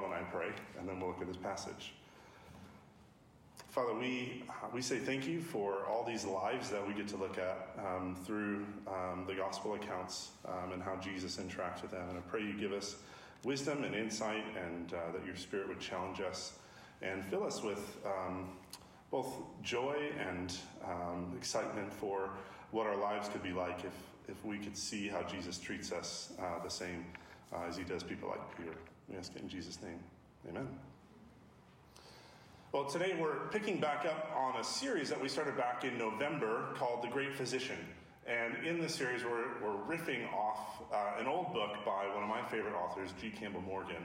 [0.00, 0.48] don't I pray,
[0.78, 1.92] and then we'll look at this passage.
[3.70, 4.42] Father, we,
[4.74, 8.16] we say thank you for all these lives that we get to look at um,
[8.26, 12.08] through um, the gospel accounts um, and how Jesus interacts with them.
[12.08, 12.96] And I pray you give us
[13.44, 16.54] wisdom and insight and uh, that your spirit would challenge us
[17.00, 18.48] and fill us with um,
[19.12, 20.52] both joy and
[20.84, 22.30] um, excitement for
[22.72, 23.94] what our lives could be like if,
[24.28, 27.04] if we could see how Jesus treats us uh, the same
[27.52, 28.74] uh, as he does people like Peter.
[29.10, 29.98] We ask it in Jesus' name.
[30.48, 30.68] Amen.
[32.72, 36.68] Well, today we're picking back up on a series that we started back in November
[36.76, 37.78] called The Great Physician.
[38.26, 42.28] And in this series, we're, we're riffing off uh, an old book by one of
[42.28, 43.30] my favorite authors, G.
[43.30, 44.02] Campbell Morgan.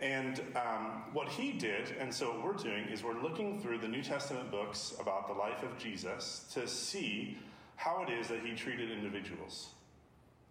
[0.00, 3.88] And um, what he did, and so what we're doing, is we're looking through the
[3.88, 7.36] New Testament books about the life of Jesus to see
[7.76, 9.68] how it is that he treated individuals.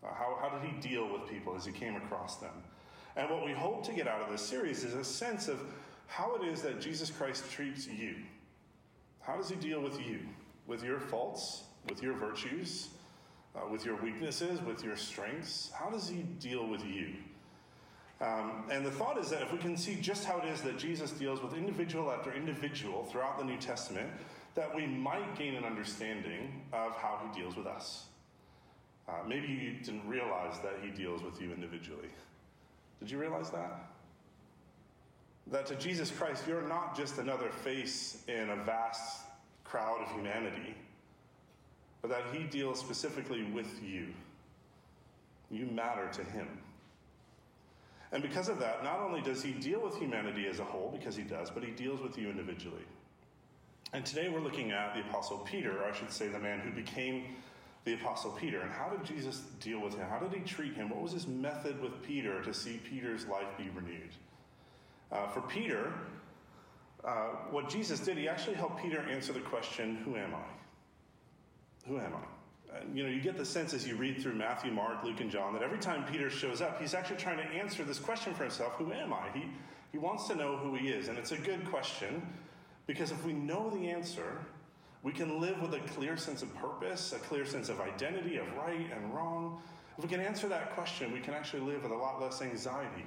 [0.03, 2.53] Uh, how, how did he deal with people as he came across them?
[3.15, 5.59] And what we hope to get out of this series is a sense of
[6.07, 8.15] how it is that Jesus Christ treats you.
[9.21, 10.19] How does he deal with you?
[10.67, 12.89] With your faults, with your virtues,
[13.55, 15.71] uh, with your weaknesses, with your strengths?
[15.73, 17.13] How does he deal with you?
[18.21, 20.77] Um, and the thought is that if we can see just how it is that
[20.77, 24.09] Jesus deals with individual after individual throughout the New Testament,
[24.53, 28.05] that we might gain an understanding of how he deals with us.
[29.07, 32.09] Uh, maybe you didn't realize that he deals with you individually.
[33.01, 33.89] Did you realize that?
[35.47, 39.23] That to Jesus Christ, you're not just another face in a vast
[39.63, 40.75] crowd of humanity,
[42.01, 44.07] but that He deals specifically with you.
[45.49, 46.47] You matter to Him.
[48.11, 51.15] And because of that, not only does He deal with humanity as a whole, because
[51.15, 52.85] He does, but He deals with you individually.
[53.93, 56.71] And today we're looking at the Apostle Peter, or I should say the man who
[56.71, 57.35] became
[57.83, 58.61] the Apostle Peter.
[58.61, 60.07] And how did Jesus deal with him?
[60.07, 60.89] How did he treat him?
[60.89, 64.11] What was his method with Peter to see Peter's life be renewed?
[65.11, 65.91] Uh, for Peter,
[67.03, 71.87] uh, what Jesus did, he actually helped Peter answer the question, Who am I?
[71.87, 72.77] Who am I?
[72.77, 75.29] And, you know, you get the sense as you read through Matthew, Mark, Luke, and
[75.29, 78.43] John that every time Peter shows up, he's actually trying to answer this question for
[78.43, 79.27] himself Who am I?
[79.33, 79.45] He,
[79.91, 81.07] he wants to know who he is.
[81.07, 82.21] And it's a good question
[82.87, 84.39] because if we know the answer,
[85.03, 88.45] we can live with a clear sense of purpose, a clear sense of identity, of
[88.55, 89.61] right and wrong.
[89.97, 93.05] If we can answer that question, we can actually live with a lot less anxiety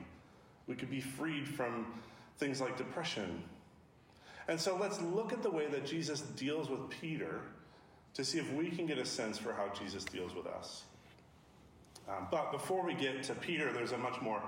[0.66, 1.86] we could be freed from
[2.38, 3.42] things like depression.
[4.48, 7.40] And so let's look at the way that Jesus deals with Peter
[8.14, 10.84] to see if we can get a sense for how Jesus deals with us.
[12.08, 14.42] Um, but before we get to Peter, there's a much more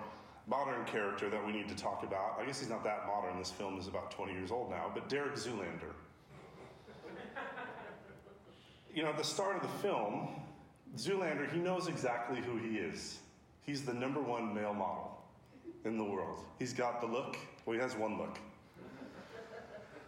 [0.46, 2.38] modern character that we need to talk about.
[2.40, 3.38] I guess he's not that modern.
[3.38, 5.94] This film is about 20 years old now, but Derek Zoolander.
[8.96, 10.28] You know, at the start of the film,
[10.96, 13.18] Zoolander, he knows exactly who he is.
[13.60, 15.22] He's the number one male model
[15.84, 16.38] in the world.
[16.58, 17.36] He's got the look.
[17.66, 18.38] Well, he has one look.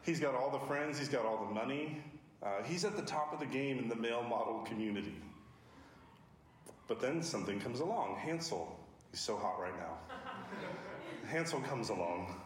[0.02, 2.02] He's got all the friends, he's got all the money.
[2.42, 5.16] Uh, he's at the top of the game in the male model community.
[6.86, 8.16] But then something comes along.
[8.16, 8.74] Hansel.
[9.10, 9.98] He's so hot right now.
[11.28, 12.40] Hansel comes along.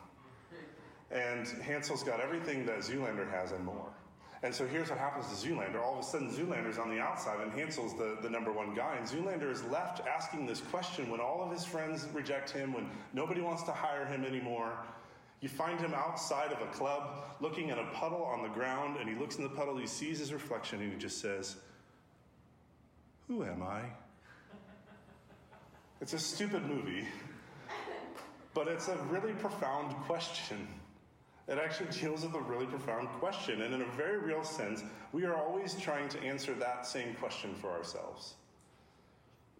[1.12, 3.92] And Hansel's got everything that Zoolander has and more.
[4.44, 5.80] And so here's what happens to Zoolander.
[5.80, 8.96] All of a sudden, Zoolander's on the outside, and Hansel's the, the number one guy.
[8.96, 12.90] And Zoolander is left asking this question when all of his friends reject him, when
[13.12, 14.72] nobody wants to hire him anymore.
[15.40, 19.08] You find him outside of a club looking at a puddle on the ground, and
[19.08, 21.56] he looks in the puddle, he sees his reflection, and he just says,
[23.28, 23.82] Who am I?
[26.00, 27.06] It's a stupid movie,
[28.54, 30.66] but it's a really profound question.
[31.48, 33.62] It actually deals with a really profound question.
[33.62, 37.54] And in a very real sense, we are always trying to answer that same question
[37.54, 38.34] for ourselves.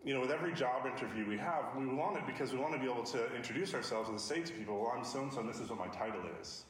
[0.04, 2.80] You know, with every job interview we have, we want it because we want to
[2.80, 5.48] be able to introduce ourselves and say to people, well, I'm so and so, and
[5.48, 6.64] this is what my title is.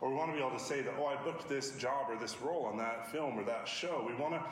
[0.00, 2.16] Or we want to be able to say that, oh, I booked this job or
[2.16, 4.04] this role on that film or that show.
[4.06, 4.42] We want to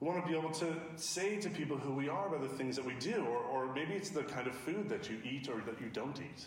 [0.00, 2.76] we want to be able to say to people who we are by the things
[2.76, 5.62] that we do, or, or maybe it's the kind of food that you eat or
[5.64, 6.46] that you don't eat.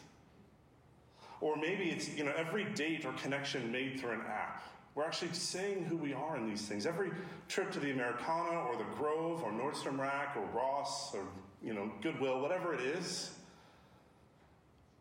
[1.42, 4.64] Or maybe it's, you know, every date or connection made through an app.
[4.96, 6.86] We're actually saying who we are in these things.
[6.86, 7.12] Every
[7.48, 11.24] trip to the Americana or the Grove or Nordstrom Rack or Ross or,
[11.64, 13.32] you know, Goodwill, whatever it is,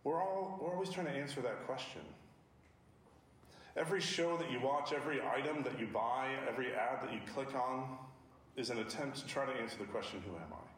[0.04, 2.02] we're, all, we're always trying to answer that question.
[3.76, 7.54] Every show that you watch, every item that you buy, every ad that you click
[7.54, 7.98] on
[8.56, 10.77] is an attempt to try to answer the question, who am I?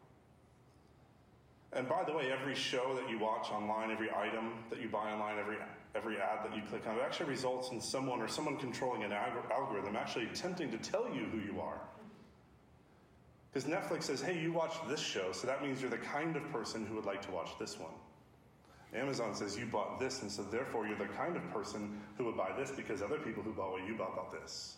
[1.73, 5.13] And by the way, every show that you watch online, every item that you buy
[5.13, 5.57] online, every,
[5.95, 9.13] every ad that you click on, it actually results in someone or someone controlling an
[9.13, 11.81] algorithm actually attempting to tell you who you are.
[13.53, 16.53] Because Netflix says, hey, you watched this show, so that means you're the kind of
[16.53, 17.93] person who would like to watch this one.
[18.95, 22.37] Amazon says you bought this, and so therefore you're the kind of person who would
[22.37, 24.77] buy this because other people who bought what you bought bought this.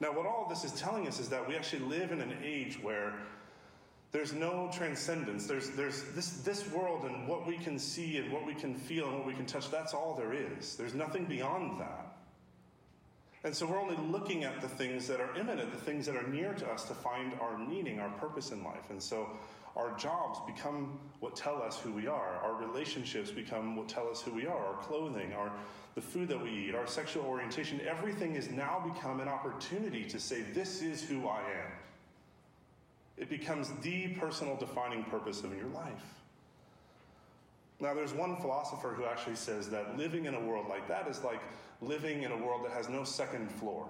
[0.00, 2.80] Now, what all this is telling us is that we actually live in an age
[2.82, 3.14] where
[4.14, 5.48] there's no transcendence.
[5.48, 9.08] There's, there's this, this world and what we can see and what we can feel
[9.08, 10.76] and what we can touch, that's all there is.
[10.76, 12.16] There's nothing beyond that.
[13.42, 16.28] And so we're only looking at the things that are imminent, the things that are
[16.28, 18.88] near to us to find our meaning, our purpose in life.
[18.88, 19.28] And so
[19.74, 22.36] our jobs become what tell us who we are.
[22.36, 24.64] Our relationships become what tell us who we are.
[24.64, 25.50] Our clothing, our
[25.96, 30.20] the food that we eat, our sexual orientation, everything has now become an opportunity to
[30.20, 31.72] say, This is who I am.
[33.16, 36.04] It becomes the personal defining purpose of your life.
[37.80, 41.22] Now, there's one philosopher who actually says that living in a world like that is
[41.22, 41.40] like
[41.80, 43.88] living in a world that has no second floor.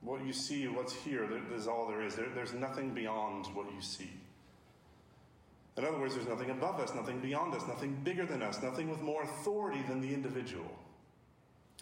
[0.00, 2.14] What you see, what's here, is all there is.
[2.14, 4.10] There, there's nothing beyond what you see.
[5.76, 8.90] In other words, there's nothing above us, nothing beyond us, nothing bigger than us, nothing
[8.90, 10.70] with more authority than the individual.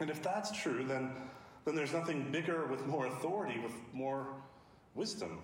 [0.01, 1.11] And if that's true, then,
[1.65, 4.29] then there's nothing bigger with more authority, with more
[4.95, 5.41] wisdom,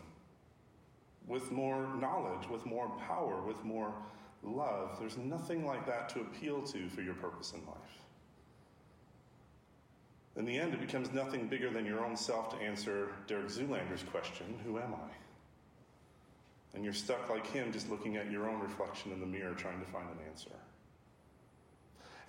[1.28, 3.94] with more knowledge, with more power, with more
[4.42, 4.96] love.
[4.98, 7.98] There's nothing like that to appeal to for your purpose in life.
[10.36, 14.04] In the end, it becomes nothing bigger than your own self to answer Derek Zoolander's
[14.04, 15.10] question Who am I?
[16.74, 19.80] And you're stuck like him, just looking at your own reflection in the mirror, trying
[19.80, 20.50] to find an answer.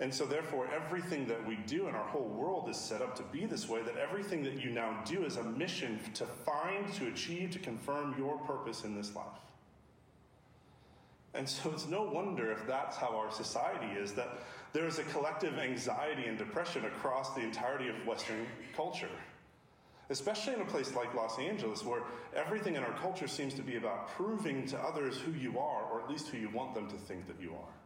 [0.00, 3.22] And so, therefore, everything that we do in our whole world is set up to
[3.24, 7.08] be this way that everything that you now do is a mission to find, to
[7.08, 9.26] achieve, to confirm your purpose in this life.
[11.34, 14.38] And so, it's no wonder if that's how our society is, that
[14.72, 19.10] there is a collective anxiety and depression across the entirety of Western culture.
[20.08, 22.02] Especially in a place like Los Angeles, where
[22.34, 26.00] everything in our culture seems to be about proving to others who you are, or
[26.00, 27.79] at least who you want them to think that you are.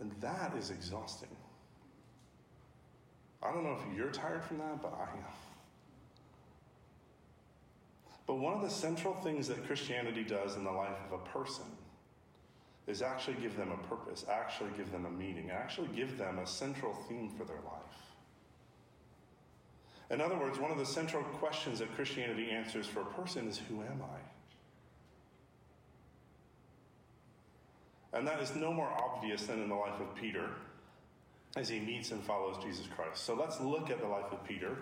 [0.00, 1.28] And that is exhausting.
[3.42, 5.32] I don't know if you're tired from that, but I am.
[8.26, 11.66] But one of the central things that Christianity does in the life of a person
[12.86, 16.46] is actually give them a purpose, actually give them a meaning, actually give them a
[16.46, 18.04] central theme for their life.
[20.10, 23.58] In other words, one of the central questions that Christianity answers for a person is
[23.68, 24.18] Who am I?
[28.14, 30.48] And that is no more obvious than in the life of Peter
[31.56, 33.24] as he meets and follows Jesus Christ.
[33.24, 34.76] So let's look at the life of Peter.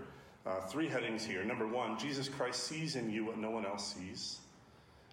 [0.44, 1.44] Uh, three headings here.
[1.44, 4.40] Number one, Jesus Christ sees in you what no one else sees.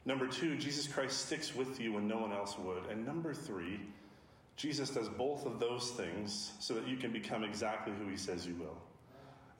[0.05, 2.85] Number two, Jesus Christ sticks with you when no one else would.
[2.89, 3.79] And number three,
[4.55, 8.45] Jesus does both of those things so that you can become exactly who he says
[8.45, 8.77] you will.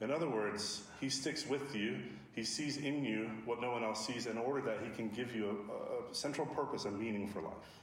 [0.00, 1.98] In other words, he sticks with you,
[2.34, 5.34] he sees in you what no one else sees in order that he can give
[5.34, 7.80] you a, a central purpose, a meaning for life.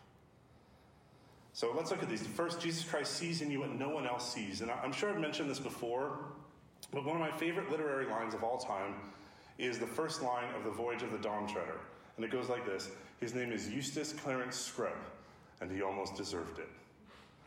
[1.57, 2.21] So let's look at these.
[2.21, 4.61] First, Jesus Christ sees in you what no one else sees.
[4.61, 6.19] And I'm sure I've mentioned this before,
[6.93, 8.93] but one of my favorite literary lines of all time
[9.57, 11.79] is the first line of The Voyage of the Dawn Treader.
[12.15, 14.99] And it goes like this His name is Eustace Clarence Scrubb,
[15.59, 16.69] and he almost deserved it.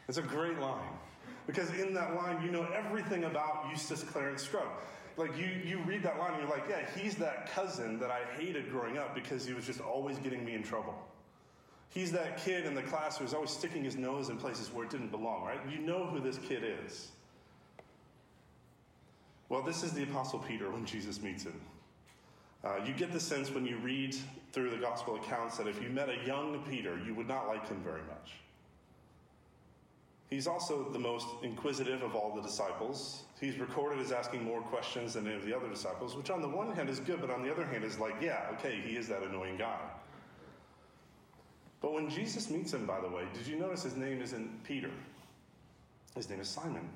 [0.08, 0.90] It's a great line.
[1.46, 4.72] Because in that line, you know everything about Eustace Clarence Scrubb.
[5.18, 8.22] Like, you, you read that line and you're like, yeah, he's that cousin that I
[8.36, 10.96] hated growing up because he was just always getting me in trouble.
[11.90, 14.90] He's that kid in the class who's always sticking his nose in places where it
[14.90, 15.58] didn't belong, right?
[15.68, 17.08] You know who this kid is.
[19.48, 21.60] Well, this is the Apostle Peter when Jesus meets him.
[22.62, 24.14] Uh, you get the sense when you read
[24.52, 27.66] through the gospel accounts that if you met a young Peter, you would not like
[27.68, 28.34] him very much.
[30.28, 33.24] He's also the most inquisitive of all the disciples.
[33.40, 36.48] He's recorded as asking more questions than any of the other disciples, which on the
[36.48, 39.08] one hand is good, but on the other hand is like, yeah, okay, he is
[39.08, 39.80] that annoying guy.
[41.80, 44.90] But when Jesus meets him, by the way, did you notice his name isn't Peter?
[46.14, 46.88] His name is Simon.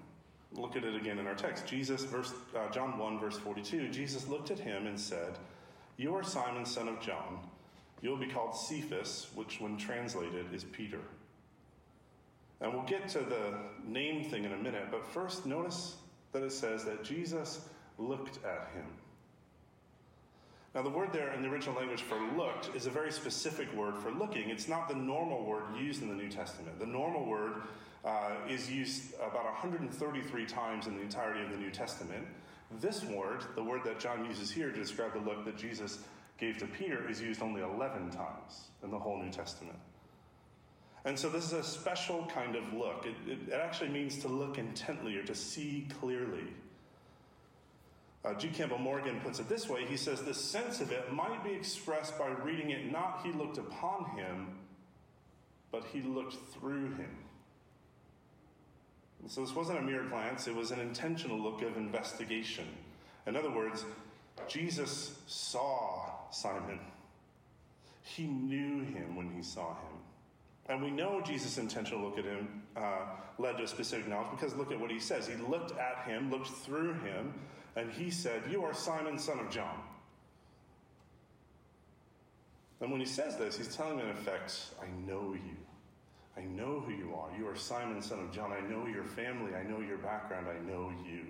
[0.53, 1.67] Look at it again in our text.
[1.67, 3.89] Jesus, verse, uh, John 1, verse 42.
[3.89, 5.39] Jesus looked at him and said,
[5.97, 7.39] You are Simon, son of John.
[8.03, 11.01] You will be called Cephas, which, when translated, is Peter.
[12.61, 13.55] And we'll get to the
[13.87, 15.97] name thing in a minute, but first notice
[16.33, 17.61] that it says that Jesus
[17.99, 18.87] looked at him.
[20.75, 23.97] Now, the word there in the original language for looked is a very specific word
[23.97, 24.51] for looking.
[24.51, 26.81] It's not the normal word used in the New Testament.
[26.81, 27.63] The normal word
[28.05, 32.27] uh, is used about 133 times in the entirety of the New Testament.
[32.81, 36.01] This word, the word that John uses here to describe the look that Jesus
[36.39, 39.79] gave to Peter, is used only 11 times in the whole New Testament.
[41.05, 43.07] And so this is a special kind of look.
[43.07, 46.49] It, it, it actually means to look intently or to see clearly.
[48.25, 48.49] Uh, G.
[48.49, 52.19] Campbell Morgan puts it this way he says, The sense of it might be expressed
[52.19, 54.49] by reading it not he looked upon him,
[55.71, 57.11] but he looked through him.
[59.21, 62.67] And so this wasn't a mere glance, it was an intentional look of investigation.
[63.27, 63.85] In other words,
[64.49, 66.81] Jesus saw Simon.
[68.03, 69.99] He knew him when he saw him.
[70.67, 73.07] And we know Jesus' intentional look at him uh,
[73.39, 75.27] led to a specific knowledge because look at what he says.
[75.27, 77.35] He looked at him, looked through him,
[77.77, 79.81] and he said, You are Simon, son of John.
[82.81, 85.57] And when he says this, he's telling him, in effect, I know you.
[86.37, 87.29] I know who you are.
[87.39, 88.53] You are Simon, son of John.
[88.53, 89.55] I know your family.
[89.55, 90.47] I know your background.
[90.49, 91.27] I know you.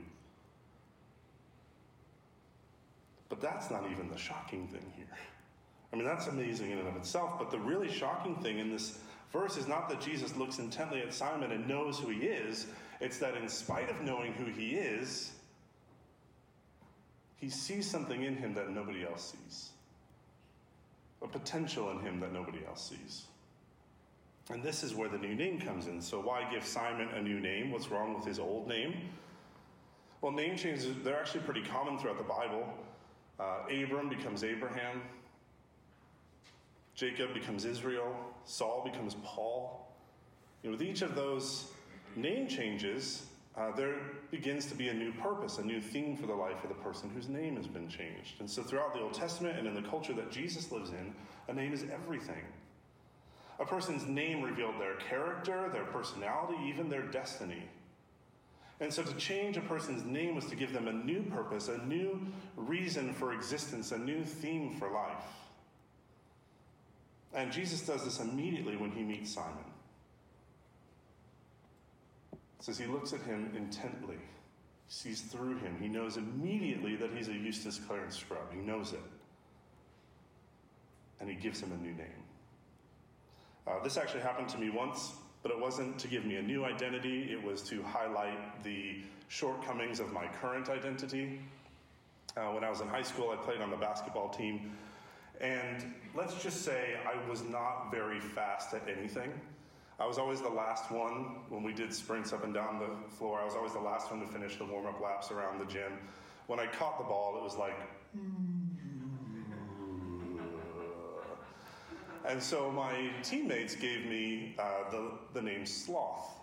[3.29, 5.07] But that's not even the shocking thing here.
[5.93, 7.39] I mean, that's amazing in and of itself.
[7.39, 8.99] But the really shocking thing in this
[9.33, 12.67] verse is not that Jesus looks intently at Simon and knows who he is,
[13.01, 15.34] it's that in spite of knowing who he is,
[17.45, 19.69] he sees something in him that nobody else sees,
[21.23, 23.25] a potential in him that nobody else sees.
[24.51, 26.01] And this is where the new name comes in.
[26.01, 27.71] So, why give Simon a new name?
[27.71, 28.95] What's wrong with his old name?
[30.23, 32.67] Well, name changes, they're actually pretty common throughout the Bible.
[33.39, 35.03] Uh, Abram becomes Abraham,
[36.95, 39.87] Jacob becomes Israel, Saul becomes Paul.
[40.63, 41.73] You know, with each of those
[42.17, 43.95] name changes, uh, there
[44.31, 47.09] begins to be a new purpose, a new theme for the life of the person
[47.15, 48.41] whose name has been changed.
[48.41, 51.15] And so, throughout the Old Testament and in the culture that Jesus lives in,
[51.49, 52.43] a name is everything.
[53.61, 57.63] A person's name revealed their character, their personality, even their destiny.
[58.81, 61.79] And so to change a person's name was to give them a new purpose, a
[61.87, 62.21] new
[62.57, 65.25] reason for existence, a new theme for life.
[67.33, 69.65] And Jesus does this immediately when he meets Simon.
[72.65, 74.17] Says he looks at him intently,
[74.89, 75.77] sees through him.
[75.79, 78.51] He knows immediately that he's a Eustace Clarence Scrubb.
[78.55, 79.03] He knows it.
[81.21, 82.23] And he gives him a new name.
[83.67, 86.65] Uh, this actually happened to me once, but it wasn't to give me a new
[86.65, 88.97] identity, it was to highlight the
[89.29, 91.41] shortcomings of my current identity.
[92.35, 94.73] Uh, when I was in high school, I played on the basketball team,
[95.39, 99.35] and let's just say I was not very fast at anything.
[100.01, 103.41] I was always the last one when we did sprints up and down the floor.
[103.41, 105.93] I was always the last one to finish the warm up laps around the gym.
[106.49, 107.79] When I caught the ball, it was like,
[112.27, 116.41] And so my teammates gave me uh, the, the name Sloth.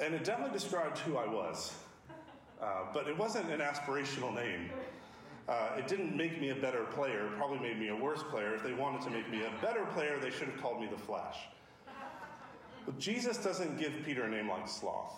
[0.00, 1.74] And it definitely described who I was.
[2.60, 4.70] Uh, but it wasn't an aspirational name.
[5.50, 8.54] Uh, it didn't make me a better player, it probably made me a worse player.
[8.54, 10.96] If they wanted to make me a better player, they should have called me the
[10.96, 11.38] Flash.
[12.86, 15.12] But Jesus doesn't give Peter a name like Sloth.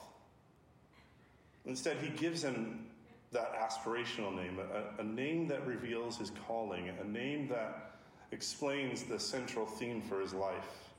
[1.67, 2.87] Instead, he gives him
[3.31, 7.93] that aspirational name, a, a, name that reveals his calling, a name that
[8.31, 10.91] explains the central theme for his life.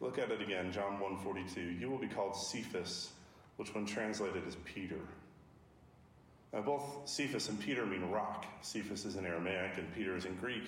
[0.00, 1.80] Look at it again, John 1:42.
[1.80, 3.12] You will be called Cephas,
[3.56, 5.00] which when translated is Peter.
[6.56, 8.46] Now, both Cephas and Peter mean rock.
[8.62, 10.64] Cephas is in Aramaic and Peter is in Greek.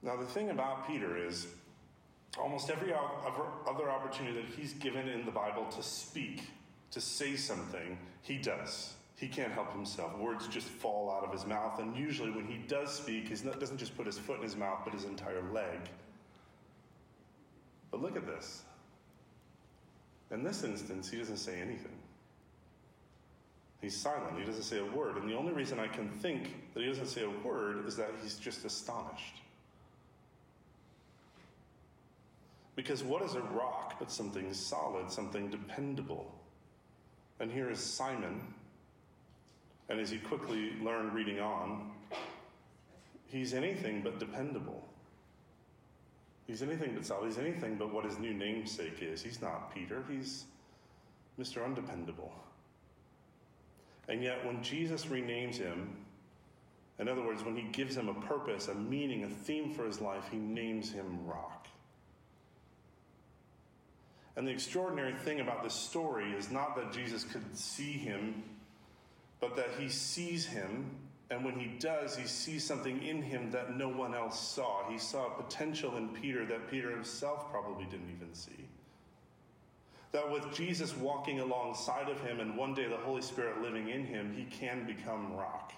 [0.00, 1.48] Now, the thing about Peter is
[2.38, 6.44] almost every other opportunity that he's given in the Bible to speak
[6.92, 8.94] to say something, he does.
[9.16, 10.16] He can't help himself.
[10.18, 11.80] Words just fall out of his mouth.
[11.80, 14.82] And usually, when he does speak, he doesn't just put his foot in his mouth,
[14.84, 15.80] but his entire leg.
[17.90, 18.62] But look at this.
[20.30, 22.01] In this instance, he doesn't say anything.
[23.82, 24.38] He's silent.
[24.38, 25.16] He doesn't say a word.
[25.16, 28.10] And the only reason I can think that he doesn't say a word is that
[28.22, 29.42] he's just astonished.
[32.76, 36.32] Because what is a rock but something solid, something dependable?
[37.40, 38.40] And here is Simon.
[39.88, 41.90] And as he quickly learned reading on,
[43.26, 44.80] he's anything but dependable.
[46.46, 47.26] He's anything but solid.
[47.26, 49.22] He's anything but what his new namesake is.
[49.22, 50.44] He's not Peter, he's
[51.38, 51.64] Mr.
[51.64, 52.30] Undependable.
[54.12, 55.96] And yet, when Jesus renames him,
[56.98, 60.02] in other words, when he gives him a purpose, a meaning, a theme for his
[60.02, 61.66] life, he names him Rock.
[64.36, 68.42] And the extraordinary thing about this story is not that Jesus could see him,
[69.40, 70.90] but that he sees him.
[71.30, 74.90] And when he does, he sees something in him that no one else saw.
[74.90, 78.68] He saw a potential in Peter that Peter himself probably didn't even see.
[80.12, 84.04] That with Jesus walking alongside of him and one day the Holy Spirit living in
[84.04, 85.72] him, he can become rock.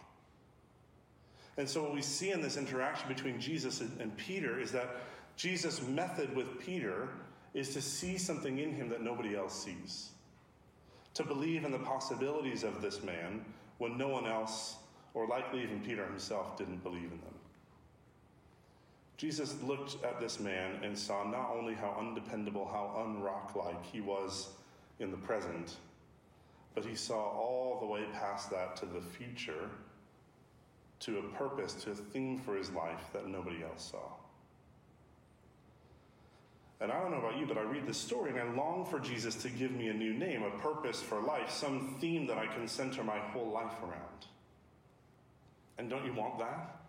[1.57, 4.97] And so, what we see in this interaction between Jesus and Peter is that
[5.37, 7.09] Jesus' method with Peter
[7.55, 10.11] is to see something in him that nobody else sees.
[11.15, 13.45] To believe in the possibilities of this man
[13.79, 14.77] when no one else,
[15.15, 17.35] or likely even Peter himself, didn't believe in them.
[19.17, 24.01] Jesus looked at this man and saw not only how undependable, how unrock like he
[24.01, 24.49] was
[24.99, 25.77] in the present,
[26.75, 29.71] but he saw all the way past that to the future,
[31.01, 34.13] to a purpose, to a theme for his life that nobody else saw.
[36.81, 38.99] And I don't know about you, but I read this story and I long for
[38.99, 42.47] Jesus to give me a new name, a purpose for life, some theme that I
[42.47, 44.27] can center my whole life around.
[45.79, 46.84] And don't you want that?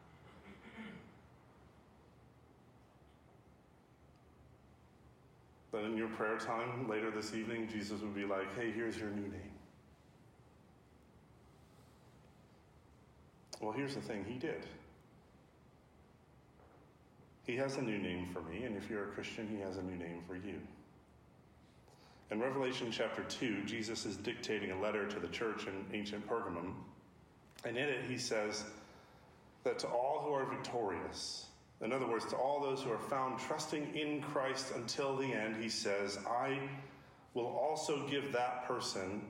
[5.75, 9.09] That in your prayer time later this evening, Jesus would be like, hey, here's your
[9.09, 9.51] new name.
[13.59, 14.65] Well, here's the thing He did.
[17.43, 19.83] He has a new name for me, and if you're a Christian, He has a
[19.83, 20.61] new name for you.
[22.31, 26.73] In Revelation chapter 2, Jesus is dictating a letter to the church in ancient Pergamum,
[27.65, 28.63] and in it he says
[29.65, 31.47] that to all who are victorious,
[31.81, 35.61] in other words, to all those who are found trusting in Christ until the end,
[35.61, 36.57] he says, I
[37.33, 39.21] will also give that person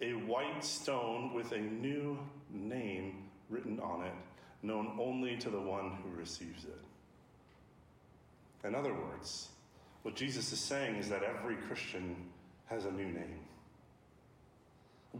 [0.00, 2.18] a white stone with a new
[2.50, 4.14] name written on it,
[4.62, 6.80] known only to the one who receives it.
[8.66, 9.48] In other words,
[10.02, 12.16] what Jesus is saying is that every Christian
[12.66, 13.40] has a new name.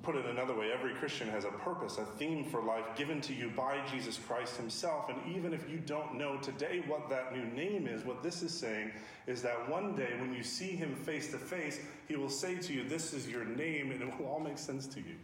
[0.02, 3.34] Put it another way, every Christian has a purpose, a theme for life given to
[3.34, 5.10] you by Jesus Christ Himself.
[5.10, 8.56] And even if you don't know today what that new name is, what this is
[8.56, 8.92] saying
[9.26, 12.72] is that one day when you see Him face to face, He will say to
[12.72, 15.16] you, This is your name, and it will all make sense to you.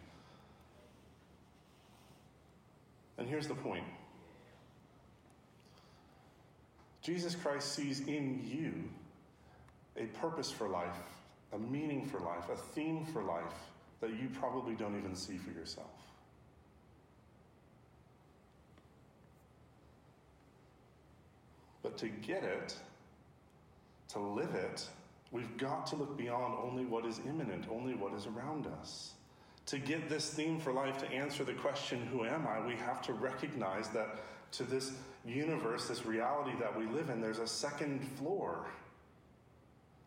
[3.19, 3.85] And here's the point
[7.03, 8.75] Jesus Christ sees in you
[9.97, 10.99] a purpose for life,
[11.53, 13.55] a meaning for life, a theme for life
[14.01, 15.91] that you probably don't even see for yourself.
[21.83, 22.75] But to get it,
[24.09, 24.87] to live it,
[25.31, 29.13] we've got to look beyond only what is imminent, only what is around us.
[29.67, 32.65] To get this theme for life, to answer the question, Who am I?
[32.65, 34.21] we have to recognize that
[34.53, 34.93] to this
[35.25, 38.67] universe, this reality that we live in, there's a second floor.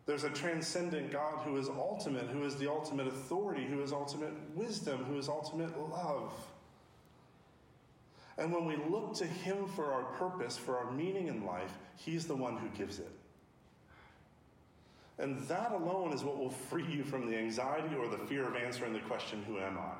[0.06, 4.32] There's a transcendent God who is ultimate, who is the ultimate authority, who is ultimate
[4.54, 6.32] wisdom, who is ultimate love.
[8.38, 12.26] And when we look to Him for our purpose, for our meaning in life, He's
[12.26, 13.12] the one who gives it.
[15.18, 18.56] And that alone is what will free you from the anxiety or the fear of
[18.56, 19.92] answering the question, Who am I?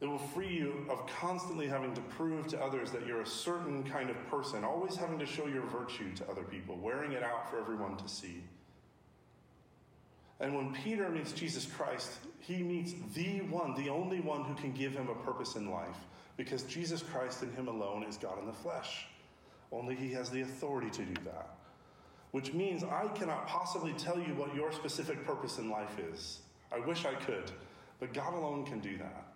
[0.00, 3.82] It will free you of constantly having to prove to others that you're a certain
[3.82, 7.50] kind of person, always having to show your virtue to other people, wearing it out
[7.50, 8.42] for everyone to see.
[10.40, 14.72] And when Peter meets Jesus Christ, he meets the one, the only one who can
[14.72, 15.96] give him a purpose in life,
[16.36, 19.06] because Jesus Christ and him alone is God in the flesh.
[19.72, 21.56] Only he has the authority to do that.
[22.30, 26.38] Which means I cannot possibly tell you what your specific purpose in life is.
[26.70, 27.50] I wish I could,
[27.98, 29.27] but God alone can do that.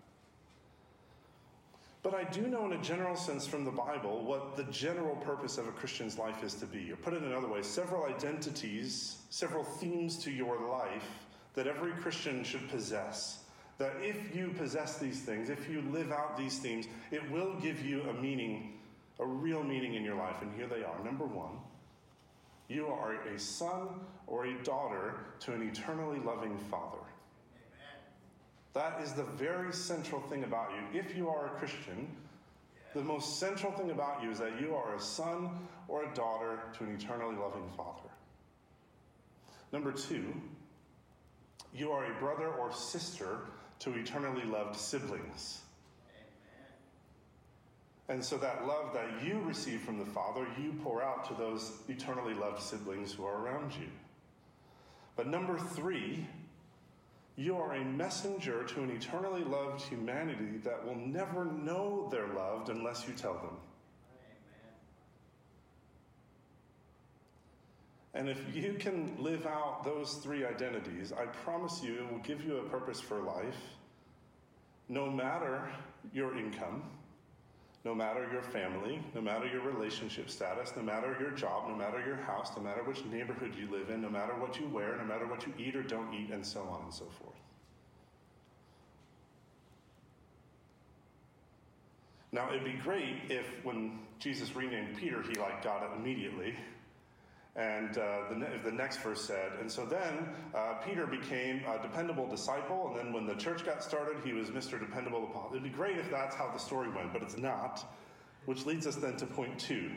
[2.03, 5.57] But I do know, in a general sense from the Bible, what the general purpose
[5.57, 6.91] of a Christian's life is to be.
[6.91, 11.09] Or put it another way, several identities, several themes to your life
[11.55, 13.45] that every Christian should possess.
[13.79, 17.85] That if you possess these things, if you live out these themes, it will give
[17.85, 18.81] you a meaning,
[19.21, 20.43] a real meaning in your life.
[20.43, 21.05] And here they are.
[21.05, 21.59] Number one,
[22.69, 23.89] you are a son
[24.27, 26.99] or a daughter to an eternally loving father.
[28.75, 30.99] That is the very central thing about you.
[30.99, 32.09] If you are a Christian,
[32.95, 35.51] the most central thing about you is that you are a son
[35.89, 38.09] or a daughter to an eternally loving father.
[39.73, 40.35] Number two,
[41.75, 43.39] you are a brother or sister
[43.81, 45.61] to eternally loved siblings.
[48.09, 51.73] And so that love that you receive from the Father, you pour out to those
[51.89, 53.89] eternally loved siblings who are around you.
[55.17, 56.27] But number three,
[57.37, 62.69] you are a messenger to an eternally loved humanity that will never know they're loved
[62.69, 63.57] unless you tell them.
[68.15, 68.29] Amen.
[68.29, 72.45] And if you can live out those three identities, I promise you it will give
[72.45, 73.57] you a purpose for life,
[74.89, 75.71] no matter
[76.13, 76.83] your income
[77.85, 82.05] no matter your family, no matter your relationship status, no matter your job, no matter
[82.07, 85.05] your house, no matter which neighborhood you live in, no matter what you wear, no
[85.05, 87.35] matter what you eat or don't eat, and so on and so forth.
[92.31, 96.55] Now, it'd be great if when Jesus renamed Peter, he like got it immediately.
[97.55, 102.27] And uh, the, the next verse said, and so then uh, Peter became a dependable
[102.27, 104.81] disciple, and then when the church got started, he was Mr.
[104.81, 105.51] Dependable Apostle.
[105.53, 107.85] It'd be great if that's how the story went, but it's not.
[108.47, 109.91] Which leads us then to point two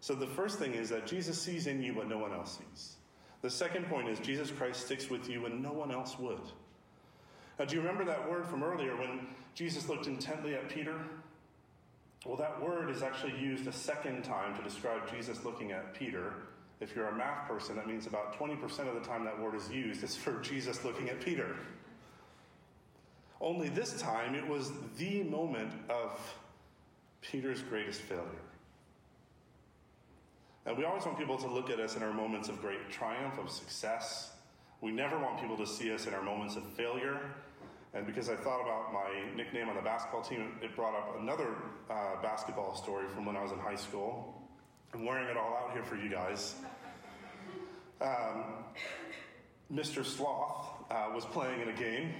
[0.00, 2.96] So the first thing is that Jesus sees in you what no one else sees.
[3.42, 6.40] The second point is Jesus Christ sticks with you when no one else would.
[7.58, 10.94] Now, do you remember that word from earlier when Jesus looked intently at Peter?
[12.24, 16.34] Well, that word is actually used a second time to describe Jesus looking at Peter.
[16.82, 19.70] If you're a math person, that means about 20% of the time that word is
[19.70, 21.54] used is for Jesus looking at Peter.
[23.40, 26.18] Only this time it was the moment of
[27.20, 28.26] Peter's greatest failure.
[30.66, 33.38] And we always want people to look at us in our moments of great triumph,
[33.38, 34.32] of success.
[34.80, 37.20] We never want people to see us in our moments of failure.
[37.94, 41.54] And because I thought about my nickname on the basketball team, it brought up another
[41.88, 44.41] uh, basketball story from when I was in high school.
[44.94, 46.54] I'm wearing it all out here for you guys.
[48.00, 48.44] Um,
[49.72, 50.04] Mr.
[50.04, 52.12] Sloth uh, was playing in a game,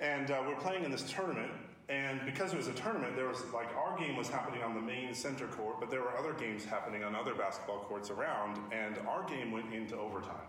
[0.00, 1.50] and uh, we're playing in this tournament.
[1.88, 4.80] And because it was a tournament, there was like our game was happening on the
[4.80, 8.96] main center court, but there were other games happening on other basketball courts around, and
[9.08, 10.46] our game went into overtime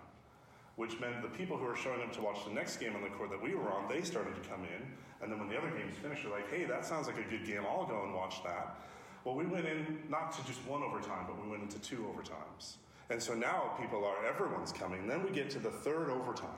[0.82, 3.10] which meant the people who were showing up to watch the next game on the
[3.10, 4.82] court that we were on, they started to come in.
[5.22, 7.46] And then when the other games finished, they're like, hey, that sounds like a good
[7.46, 7.62] game.
[7.70, 8.78] I'll go and watch that.
[9.24, 12.76] Well, we went in not to just one overtime, but we went into two overtimes.
[13.10, 15.08] And so now people are, everyone's coming.
[15.08, 16.50] Then we get to the third overtime.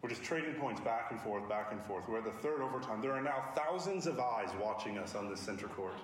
[0.00, 2.08] We're just trading points back and forth, back and forth.
[2.08, 3.00] We're at the third overtime.
[3.00, 5.98] There are now thousands of eyes watching us on this center court.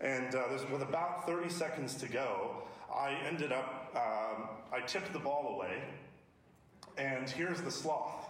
[0.00, 2.62] And uh, with about 30 seconds to go,
[2.94, 5.82] I ended up, um, I tipped the ball away,
[6.98, 8.28] and here's the sloth,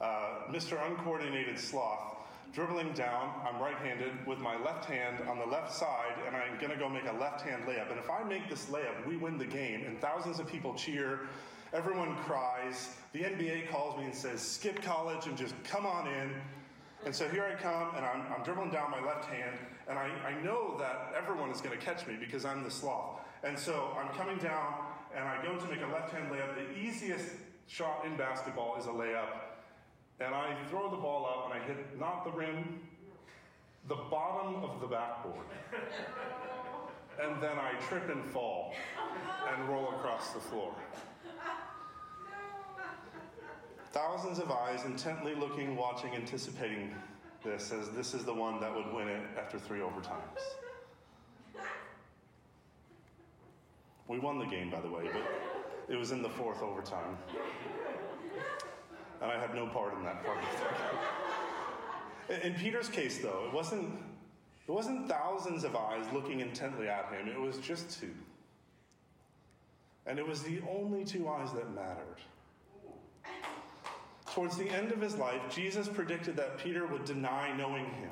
[0.00, 0.84] uh, Mr.
[0.84, 2.16] Uncoordinated Sloth,
[2.54, 3.32] dribbling down.
[3.46, 6.78] I'm right handed with my left hand on the left side, and I'm going to
[6.78, 7.90] go make a left hand layup.
[7.90, 11.20] And if I make this layup, we win the game, and thousands of people cheer.
[11.72, 12.94] Everyone cries.
[13.12, 16.30] The NBA calls me and says, skip college and just come on in.
[17.04, 20.04] And so here I come, and I'm, I'm dribbling down my left hand, and I,
[20.24, 23.20] I know that everyone is going to catch me because I'm the sloth.
[23.42, 24.74] And so I'm coming down,
[25.14, 26.54] and I go to make a left hand layup.
[26.54, 27.30] The easiest
[27.66, 29.53] shot in basketball is a layup.
[30.20, 32.80] And I throw the ball up, and I hit not the rim,
[33.88, 35.46] the bottom of the backboard.
[37.22, 38.74] and then I trip and fall
[39.52, 40.74] and roll across the floor.
[43.92, 46.94] Thousands of eyes intently looking, watching, anticipating
[47.44, 50.40] this as this is the one that would win it after three overtimes.
[54.08, 55.22] We won the game, by the way, but
[55.88, 57.16] it was in the fourth overtime.
[59.24, 60.36] And I had no part in that part.
[62.44, 63.98] In Peter's case, though, it wasn't,
[64.68, 68.10] it wasn't thousands of eyes looking intently at him, it was just two.
[70.06, 72.20] And it was the only two eyes that mattered.
[74.34, 78.10] Towards the end of his life, Jesus predicted that Peter would deny knowing him.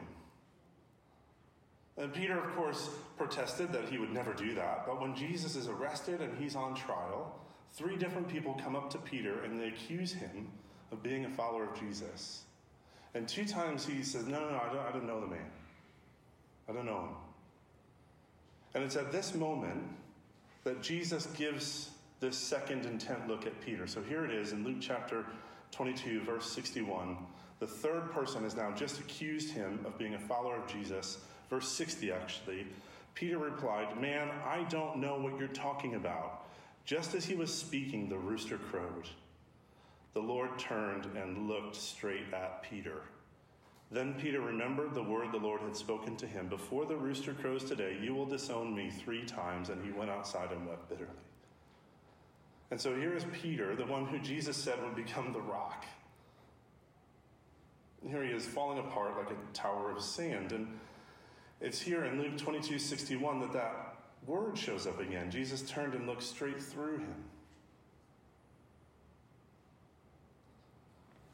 [1.98, 4.87] And Peter, of course, protested that he would never do that.
[4.87, 7.38] But when Jesus is arrested and he's on trial,
[7.75, 10.48] three different people come up to Peter and they accuse him
[10.93, 12.43] of being a follower of Jesus.
[13.15, 15.51] And two times he says, No, no, no, I don't, I don't know the man.
[16.69, 17.15] I don't know him.
[18.75, 19.83] And it's at this moment
[20.65, 23.87] that Jesus gives this second intent look at Peter.
[23.87, 25.27] So here it is in Luke chapter
[25.73, 27.17] 22, verse 61.
[27.59, 31.19] The third person has now just accused him of being a follower of Jesus.
[31.51, 32.67] Verse 60, actually.
[33.15, 36.47] Peter replied, Man, I don't know what you're talking about.
[36.85, 39.09] Just as he was speaking, the rooster crowed.
[40.14, 43.03] The Lord turned and looked straight at Peter.
[43.90, 47.64] Then Peter remembered the word the Lord had spoken to him Before the rooster crows
[47.64, 49.68] today, you will disown me three times.
[49.68, 51.11] And he went outside and wept bitterly.
[52.70, 55.85] And so here is Peter, the one who Jesus said would become the rock.
[58.01, 60.53] And here he is falling apart like a tower of sand.
[60.53, 60.79] And
[61.61, 63.96] it's here in Luke 22 61 that that
[64.27, 65.31] word shows up again.
[65.31, 67.25] Jesus turned and looked straight through him.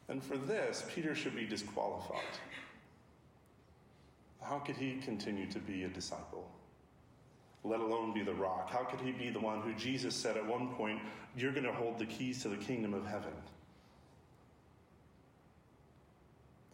[0.09, 2.23] And for this, Peter should be disqualified.
[4.43, 6.51] How could he continue to be a disciple?
[7.65, 8.71] let alone be the rock?
[8.71, 11.01] How could he be the one who Jesus said at one point,
[11.37, 13.33] You're going to hold the keys to the kingdom of heaven?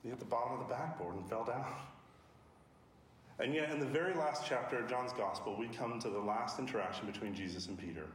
[0.02, 1.74] He hit the bottom of the backboard and fell down.
[3.40, 6.58] And yet, in the very last chapter of John's Gospel, we come to the last
[6.58, 8.06] interaction between Jesus and Peter.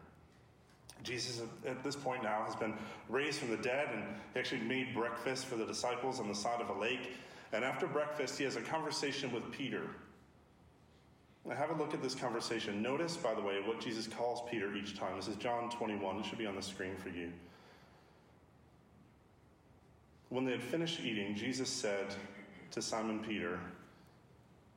[1.04, 2.74] Jesus, at this point now, has been
[3.08, 6.62] raised from the dead and he actually made breakfast for the disciples on the side
[6.62, 7.12] of a lake.
[7.54, 9.84] And after breakfast, he has a conversation with Peter.
[11.46, 12.82] Now have a look at this conversation.
[12.82, 15.16] Notice, by the way, what Jesus calls Peter each time.
[15.16, 16.20] This is John 21.
[16.20, 17.32] It should be on the screen for you.
[20.30, 22.14] When they had finished eating, Jesus said
[22.72, 23.60] to Simon Peter,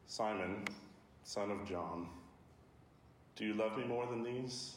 [0.06, 0.64] Simon,
[1.24, 2.08] son of John,
[3.36, 4.76] Do you love me more than these?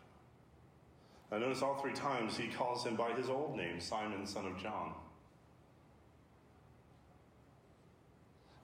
[1.31, 4.57] Now, notice all three times he calls him by his old name, Simon, son of
[4.61, 4.93] John.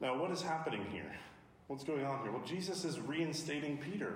[0.02, 1.16] Now, what is happening here?
[1.68, 2.32] What's going on here?
[2.32, 4.16] Well, Jesus is reinstating Peter.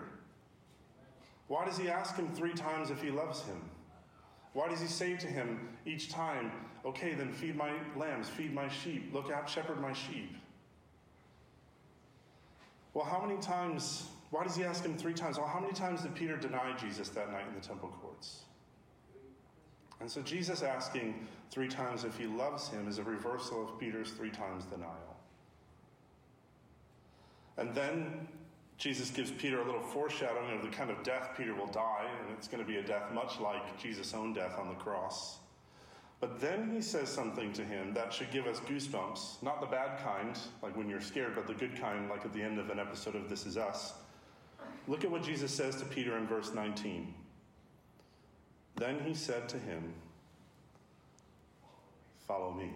[1.47, 3.61] Why does he ask him three times if he loves him?
[4.53, 6.51] Why does he say to him each time,
[6.85, 10.35] okay, then feed my lambs, feed my sheep, look out, shepherd my sheep?
[12.93, 15.37] Well, how many times, why does he ask him three times?
[15.37, 18.39] Well, how many times did Peter deny Jesus that night in the temple courts?
[19.99, 24.11] And so Jesus asking three times if he loves him is a reversal of Peter's
[24.11, 25.17] three times denial.
[27.57, 28.27] And then
[28.77, 32.35] Jesus gives Peter a little foreshadowing of the kind of death Peter will die, and
[32.35, 35.37] it's going to be a death much like Jesus' own death on the cross.
[36.21, 39.43] But then he says something to him that should give us goosebumps.
[39.43, 42.41] Not the bad kind, like when you're scared, but the good kind, like at the
[42.41, 43.93] end of an episode of This Is Us.
[44.91, 47.13] Look at what Jesus says to Peter in verse 19.
[48.75, 49.93] Then he said to him,
[52.27, 52.73] Follow me.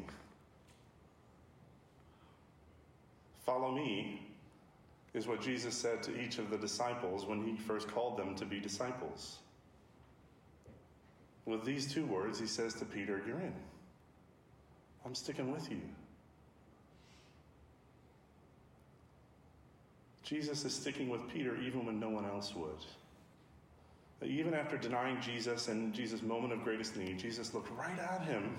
[3.46, 4.22] Follow me
[5.14, 8.46] is what Jesus said to each of the disciples when he first called them to
[8.46, 9.40] be disciples.
[11.44, 13.54] With these two words, he says to Peter, You're in.
[15.06, 15.82] I'm sticking with you.
[20.26, 22.84] Jesus is sticking with Peter even when no one else would.
[24.28, 28.58] Even after denying Jesus and Jesus' moment of greatest need, Jesus looked right at him.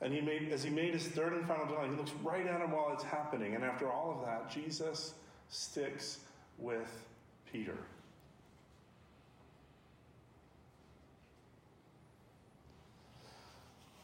[0.00, 2.60] And he made, as he made his third and final denial, he looks right at
[2.60, 3.54] him while it's happening.
[3.54, 5.14] And after all of that, Jesus
[5.48, 6.20] sticks
[6.58, 6.90] with
[7.52, 7.76] Peter.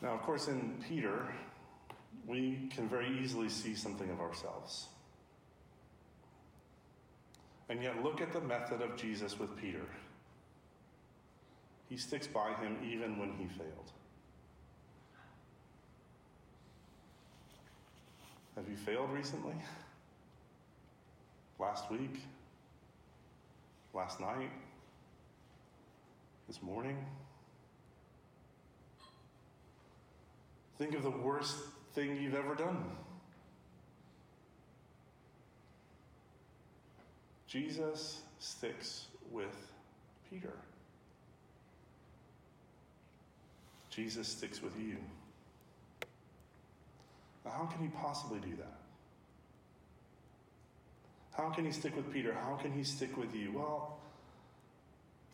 [0.03, 1.27] Now, of course, in Peter,
[2.29, 4.87] we can very easily see something of ourselves.
[7.69, 9.85] And yet, look at the method of Jesus with Peter.
[11.89, 13.93] He sticks by him even when he failed.
[18.57, 19.55] Have you failed recently?
[21.59, 22.21] Last week?
[23.93, 24.51] Last night?
[26.47, 26.97] This morning?
[30.79, 31.57] Think of the worst
[31.95, 32.85] thing you've ever done.
[37.47, 39.73] Jesus sticks with
[40.31, 40.53] Peter.
[43.91, 44.97] Jesus sticks with you.
[47.45, 48.81] Now, how can he possibly do that?
[51.33, 52.35] How can he stick with Peter?
[52.35, 53.53] How can he stick with you?
[53.53, 53.99] Well,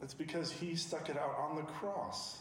[0.03, 2.39] it's because he stuck it out on the cross.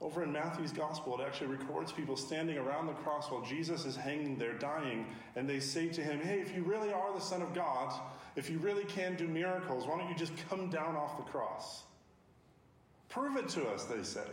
[0.00, 3.96] Over in Matthew's gospel, it actually records people standing around the cross while Jesus is
[3.96, 7.42] hanging there dying, and they say to him, Hey, if you really are the Son
[7.42, 7.92] of God,
[8.36, 11.84] if you really can do miracles, why don't you just come down off the cross?
[13.08, 14.26] Prove it to us, they say.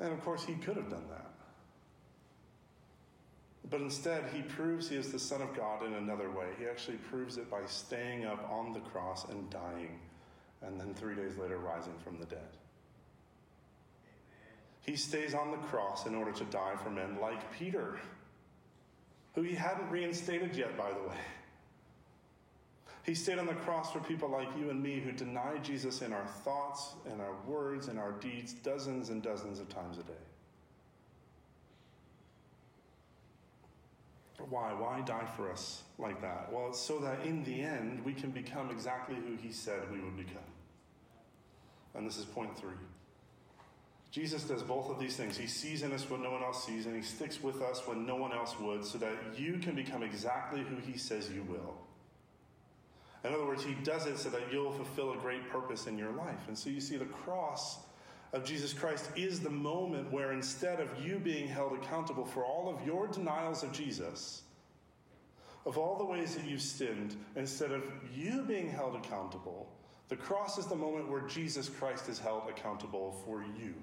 [0.00, 1.30] And of course, he could have done that.
[3.70, 6.46] But instead, he proves he is the Son of God in another way.
[6.58, 9.98] He actually proves it by staying up on the cross and dying,
[10.62, 12.56] and then three days later rising from the dead.
[14.80, 17.98] He stays on the cross in order to die for men like Peter,
[19.34, 21.16] who he hadn't reinstated yet, by the way.
[23.04, 26.12] He stayed on the cross for people like you and me who deny Jesus in
[26.12, 30.12] our thoughts and our words and our deeds dozens and dozens of times a day.
[34.48, 34.72] Why?
[34.72, 36.50] Why die for us like that?
[36.52, 40.00] Well, it's so that in the end we can become exactly who he said we
[40.00, 40.42] would become.
[41.94, 42.74] And this is point three.
[44.14, 45.36] Jesus does both of these things.
[45.36, 48.06] He sees in us what no one else sees, and he sticks with us when
[48.06, 51.74] no one else would, so that you can become exactly who he says you will.
[53.24, 56.12] In other words, he does it so that you'll fulfill a great purpose in your
[56.12, 56.46] life.
[56.46, 57.78] And so you see the cross
[58.32, 62.68] of Jesus Christ is the moment where instead of you being held accountable for all
[62.68, 64.42] of your denials of Jesus,
[65.66, 67.82] of all the ways that you've sinned, instead of
[68.14, 69.72] you being held accountable,
[70.08, 73.74] the cross is the moment where Jesus Christ is held accountable for you.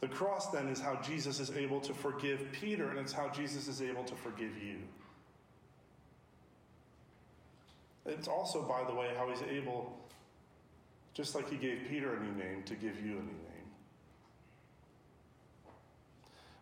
[0.00, 3.68] The cross then is how Jesus is able to forgive Peter, and it's how Jesus
[3.68, 4.76] is able to forgive you.
[8.06, 9.98] It's also, by the way, how he's able,
[11.14, 13.54] just like he gave Peter a new name, to give you a new name.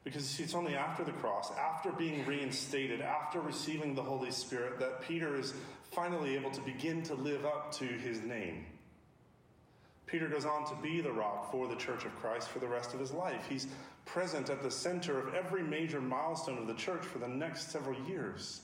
[0.05, 4.79] Because see, it's only after the cross, after being reinstated, after receiving the Holy Spirit,
[4.79, 5.55] that Peter is
[5.91, 8.67] finally able to begin to live up to his name.
[10.07, 12.93] Peter goes on to be the rock for the church of Christ for the rest
[12.93, 13.47] of his life.
[13.49, 13.67] He's
[14.05, 17.99] present at the center of every major milestone of the church for the next several
[18.09, 18.63] years.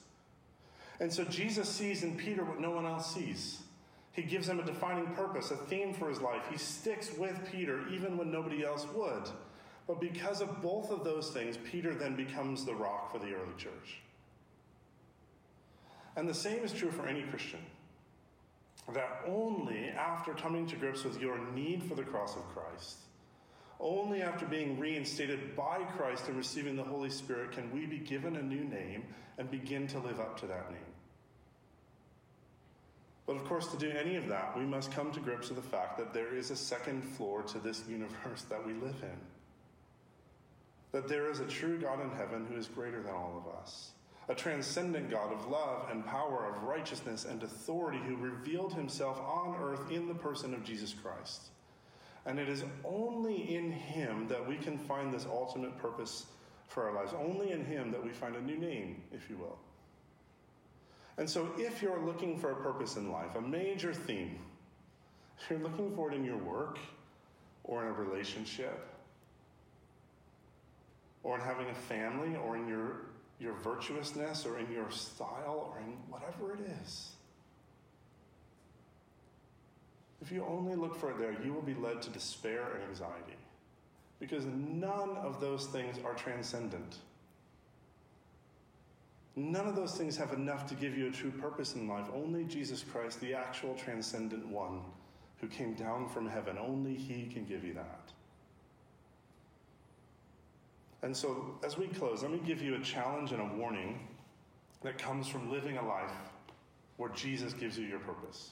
[1.01, 3.63] And so Jesus sees in Peter what no one else sees.
[4.13, 6.43] He gives him a defining purpose, a theme for his life.
[6.51, 9.31] He sticks with Peter even when nobody else would.
[9.87, 13.55] But because of both of those things, Peter then becomes the rock for the early
[13.57, 14.01] church.
[16.17, 17.61] And the same is true for any Christian.
[18.95, 22.97] That only after coming to grips with your need for the cross of Christ,
[23.81, 28.37] only after being reinstated by Christ and receiving the Holy Spirit can we be given
[28.37, 29.05] a new name
[29.37, 30.81] and begin to live up to that name.
[33.27, 35.71] But of course, to do any of that, we must come to grips with the
[35.71, 39.19] fact that there is a second floor to this universe that we live in.
[40.93, 43.91] That there is a true God in heaven who is greater than all of us
[44.29, 49.57] a transcendent God of love and power, of righteousness and authority, who revealed himself on
[49.61, 51.49] earth in the person of Jesus Christ.
[52.27, 56.27] And it is only in him that we can find this ultimate purpose
[56.67, 57.15] for our lives.
[57.19, 59.59] Only in him that we find a new name, if you will.
[61.17, 64.39] And so, if you're looking for a purpose in life, a major theme,
[65.41, 66.79] if you're looking for it in your work
[67.65, 68.87] or in a relationship,
[71.23, 73.01] or in having a family, or in your
[73.41, 77.11] your virtuousness or in your style or in whatever it is.
[80.21, 83.37] If you only look for it there, you will be led to despair and anxiety
[84.19, 86.97] because none of those things are transcendent.
[89.37, 92.07] None of those things have enough to give you a true purpose in life.
[92.13, 94.81] Only Jesus Christ, the actual transcendent one
[95.41, 98.11] who came down from heaven, only He can give you that.
[101.03, 104.01] And so, as we close, let me give you a challenge and a warning
[104.83, 106.11] that comes from living a life
[106.97, 108.51] where Jesus gives you your purpose.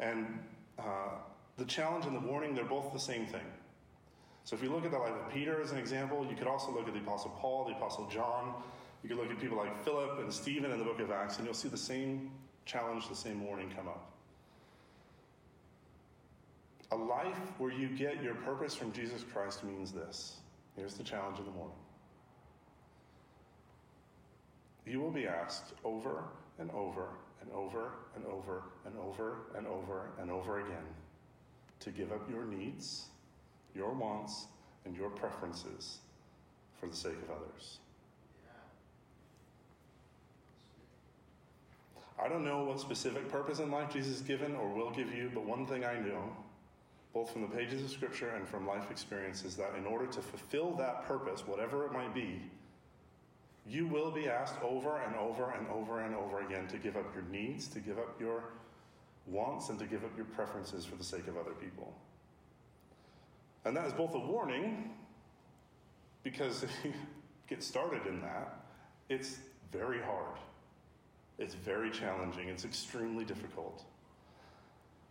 [0.00, 0.40] And
[0.78, 1.10] uh,
[1.56, 3.46] the challenge and the warning, they're both the same thing.
[4.44, 6.72] So, if you look at the life of Peter as an example, you could also
[6.72, 8.54] look at the Apostle Paul, the Apostle John.
[9.02, 11.44] You could look at people like Philip and Stephen in the book of Acts, and
[11.44, 12.32] you'll see the same
[12.64, 14.10] challenge, the same warning come up.
[16.90, 20.38] A life where you get your purpose from Jesus Christ means this
[20.78, 21.76] Here's the challenge of the morning.
[24.86, 26.22] You will be asked over
[26.60, 27.08] and over
[27.42, 30.86] and over and over and over and over and over again
[31.80, 33.06] to give up your needs,
[33.74, 34.46] your wants,
[34.84, 35.98] and your preferences
[36.80, 37.78] for the sake of others.
[42.22, 45.30] I don't know what specific purpose in life Jesus has given or will give you,
[45.34, 46.36] but one thing I know
[47.12, 50.72] both from the pages of Scripture and from life experiences, that in order to fulfill
[50.74, 52.42] that purpose, whatever it might be,
[53.66, 57.14] you will be asked over and over and over and over again to give up
[57.14, 58.44] your needs, to give up your
[59.26, 61.94] wants, and to give up your preferences for the sake of other people.
[63.64, 64.90] And that is both a warning,
[66.22, 66.92] because if you
[67.48, 68.60] get started in that,
[69.08, 69.38] it's
[69.72, 70.38] very hard.
[71.38, 72.48] It's very challenging.
[72.48, 73.84] It's extremely difficult.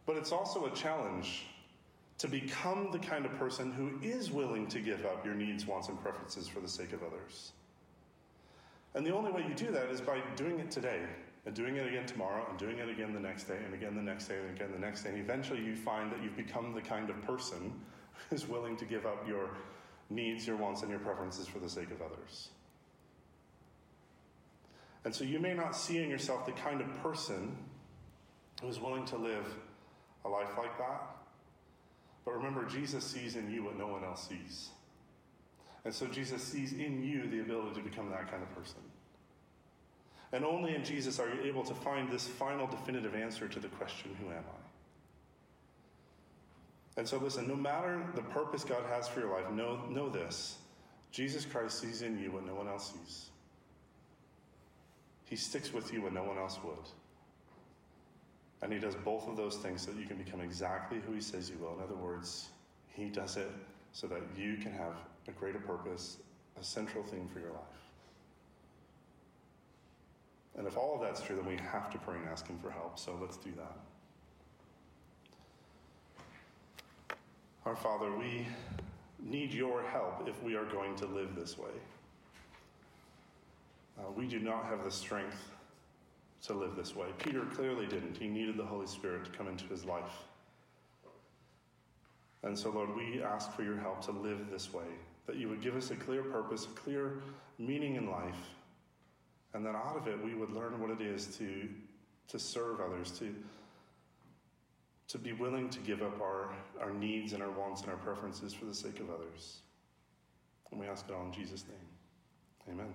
[0.06, 1.46] But it's also a challenge
[2.18, 5.88] to become the kind of person who is willing to give up your needs, wants,
[5.88, 7.52] and preferences for the sake of others.
[8.96, 11.02] And the only way you do that is by doing it today,
[11.46, 14.02] and doing it again tomorrow, and doing it again the next day, and again the
[14.02, 15.12] next day, and again the next day.
[15.12, 17.74] And eventually you find that you've become the kind of person
[18.30, 19.52] who's willing to give up your
[20.10, 22.50] needs, your wants, and your preferences for the sake of others.
[25.06, 27.56] And so you may not see in yourself the kind of person
[28.62, 29.46] who's willing to live
[30.26, 31.17] a life like that.
[32.28, 34.68] But remember, Jesus sees in you what no one else sees.
[35.86, 38.82] And so Jesus sees in you the ability to become that kind of person.
[40.34, 43.70] And only in Jesus are you able to find this final definitive answer to the
[43.70, 44.60] question, Who am I?
[47.00, 50.58] And so, listen, no matter the purpose God has for your life, know, know this
[51.14, 53.30] Jesus Christ sees in you what no one else sees.
[55.30, 56.76] He sticks with you when no one else would.
[58.62, 61.22] And he does both of those things so that you can become exactly who he
[61.22, 61.76] says you will.
[61.76, 62.50] In other words,
[62.94, 63.52] he does it
[63.92, 64.94] so that you can have
[65.28, 66.18] a greater purpose,
[66.60, 67.62] a central theme for your life.
[70.58, 72.72] And if all of that's true, then we have to pray and ask him for
[72.72, 72.98] help.
[72.98, 73.78] So let's do that.
[77.66, 78.48] Our Father, we
[79.20, 81.70] need your help if we are going to live this way.
[84.00, 85.52] Uh, we do not have the strength
[86.44, 87.08] to live this way.
[87.18, 88.18] Peter clearly didn't.
[88.18, 90.24] He needed the Holy Spirit to come into his life.
[92.44, 94.86] And so, Lord, we ask for your help to live this way,
[95.26, 97.20] that you would give us a clear purpose, a clear
[97.58, 98.40] meaning in life,
[99.54, 101.68] and that out of it we would learn what it is to,
[102.28, 103.34] to serve others, to,
[105.08, 108.54] to be willing to give up our, our needs and our wants and our preferences
[108.54, 109.60] for the sake of others.
[110.72, 112.76] And we ask it all in Jesus' name.
[112.76, 112.94] Amen.